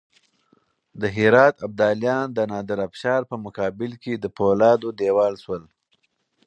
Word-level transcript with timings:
د 1.01 1.03
هرات 1.17 1.55
ابدالیان 1.67 2.27
د 2.37 2.39
نادرافشار 2.51 3.21
په 3.31 3.35
مقابل 3.45 3.91
کې 4.03 4.13
د 4.17 4.25
فولادو 4.35 4.89
دېوال 4.99 5.33
شول. 5.43 5.63